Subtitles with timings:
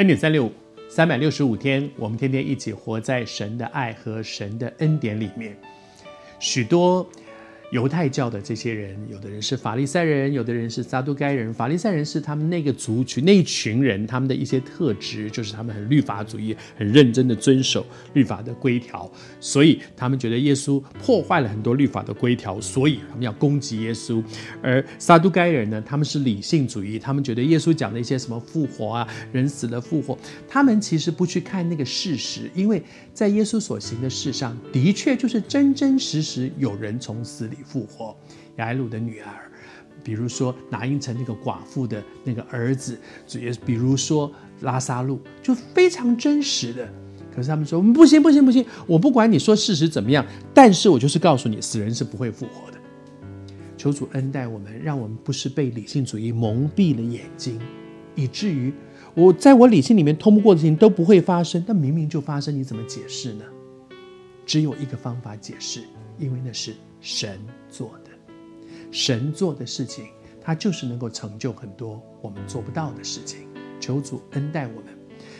[0.00, 0.52] 恩典三六五，
[0.88, 5.54] 三百六十五天，我们天天一起活在神的爱和神的恩典里面。
[6.38, 7.06] 许多。
[7.70, 11.54] 犹太教的这些人，有的人是法利赛人，有的人是撒都该人。
[11.54, 24.20] 法利赛人是他们那个族群那一群人，他们的一些特质就是他们很律法主义，很认真的遵守律法的规条，所以他们觉得耶稣破坏了很多律法的规条，所以他们要攻击耶稣。
[24.60, 32.82] 而撒都该人呢，他们是理性主义，他们觉得耶稣讲的一些什么复活啊，人死了复活，他们其实不去看那个事实，因为
[33.14, 37.58] 在耶稣所行的事上的确就是真真实实有人从死里。
[37.62, 38.16] 复活，
[38.56, 39.50] 雅鲁的女儿，
[40.02, 42.98] 比如说拿因城那个寡妇的那个儿子，
[43.38, 46.88] 也比如说拉萨路，就非常真实的。
[47.34, 52.78] 可是他们说不行不行不行，我不管你说事实怎么样，但是我就是告诉你，死人是不会复活的。
[53.76, 57.58] 求主恩待我们，让我们不是被理性主义蒙蔽了眼睛，
[58.14, 58.72] 以至于
[59.14, 63.44] 我在我理性里面通不过的事情都不会发生，但明明就发生，你怎么解释呢？
[64.44, 65.84] 只有一个方法解释，
[66.18, 66.74] 因为那是。
[67.00, 67.38] 神
[67.68, 68.10] 做的，
[68.90, 70.06] 神做的事情，
[70.40, 73.46] 他就是能够成就很多我们做不到的事情。
[73.80, 74.84] 求主恩待我们。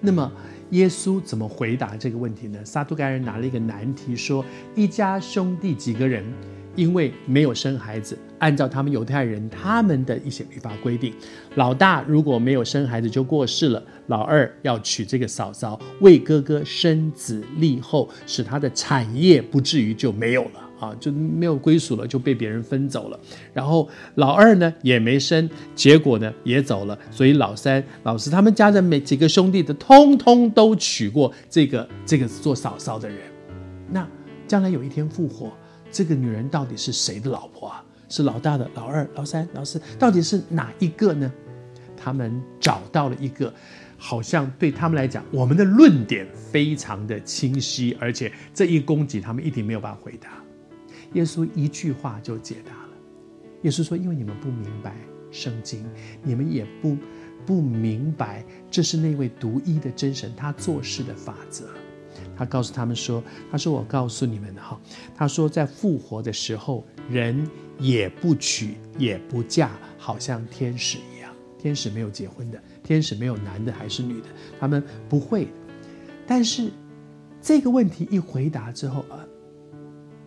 [0.00, 0.30] 那么，
[0.70, 2.62] 耶稣怎么回答这个问题呢？
[2.64, 6.24] 撒都该人拿了一个难题，说：一家兄弟几个人，
[6.74, 11.14] 因为没有生孩子，按照他们犹太人他们的一些律法规定，
[11.54, 20.63] 老大如果没有生孩子就过世了，老二要娶这个嫂嫂，为哥哥生子立后，使他的产业不至于就没有了。
[20.84, 23.18] 啊，就没有归属了，就被别人分走了。
[23.52, 26.98] 然后老二呢也没生，结果呢也走了。
[27.10, 33.18] 所以老三、老四他们家的每几个兄弟的，通通都娶过这个这个做嫂嫂的人。
[33.90, 34.06] 那
[34.46, 35.52] 将来有一天复活，
[35.90, 37.84] 这个女人到底是谁的老婆啊？
[38.08, 41.32] 是老大的、老二、老三、老四，到底是哪一个呢？
[41.96, 43.52] 他们找到了一个，
[43.96, 50.28] 好像对他们来讲，我们的论点非常的清晰，而且这一攻击他们一定没有办法回答。
[51.14, 52.90] 耶稣一句话就解答了。
[53.62, 54.94] 耶稣说：“因为你们不明白
[55.30, 55.84] 圣经，
[56.22, 56.96] 你们也不
[57.46, 61.66] 不明白这是那位独一的真神他做事的法则。
[62.36, 64.78] 他告诉他们说：‘他说我告诉你们哈，
[65.14, 67.48] 他说在复活的时候，人
[67.78, 71.32] 也不娶也不嫁，好像天使一样。
[71.58, 74.28] 天使没有结婚的，天使没有男的还是女的，
[74.60, 75.48] 他们不会。
[76.26, 76.70] 但是
[77.40, 79.24] 这个问题一回答之后啊。”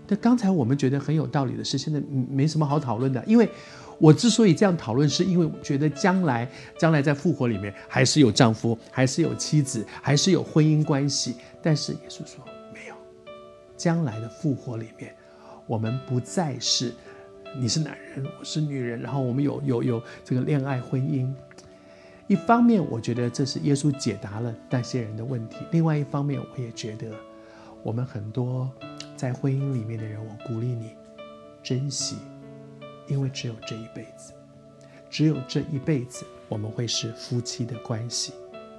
[0.08, 3.22] 但刚才我们觉得很有道理的是，现在没什么好讨论的。
[3.28, 3.50] 因为
[4.00, 11.36] 我之所以这样讨论，是因为觉得将来将来在复活里面还是有丈夫，还是有妻子，还是有婚姻关系。
[11.62, 12.96] 但是耶稣说没有，
[13.76, 15.14] 将来的复活里面，
[15.66, 16.94] 我们不再是
[17.60, 21.30] 你是男人，我是女人，然后我们有有有这个恋爱婚姻。
[22.28, 27.08] 一方面，我觉得这是耶稣解答了那些人的问题；另外一方面，我也觉得
[27.84, 28.72] 我们很多。
[29.18, 30.96] 在婚姻里面的人，我鼓励你
[31.64, 32.18] 珍惜，
[33.08, 34.32] 因为只有这一辈子，
[35.10, 38.32] 只有这一辈子，我们会是夫妻的关系，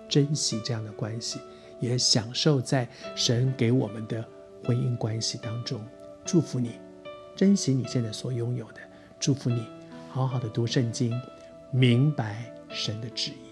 [0.09, 1.41] 珍惜这样的关系，
[1.81, 4.25] 也享受在神给我们的
[4.65, 5.84] 婚姻关系当中。
[6.25, 6.78] 祝福你，
[7.34, 8.81] 珍惜你现在所拥有的，
[9.19, 9.66] 祝福你，
[10.09, 11.12] 好好的读圣经，
[11.72, 13.47] 明白神的旨意。